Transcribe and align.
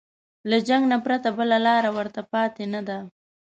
له 0.49 0.57
جنګ 0.67 0.83
نه 0.91 0.97
پرته 1.05 1.29
بله 1.37 1.57
لاره 1.65 1.89
ورته 1.97 2.21
پاتې 2.31 2.63
نه 2.73 2.81
ده. 2.87 2.97